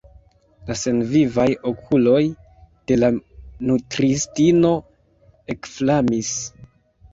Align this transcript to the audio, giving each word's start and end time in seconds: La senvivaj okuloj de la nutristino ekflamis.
La 0.69 0.77
senvivaj 0.83 1.45
okuloj 1.71 2.21
de 2.93 2.97
la 3.03 3.11
nutristino 3.69 4.75
ekflamis. 5.57 6.35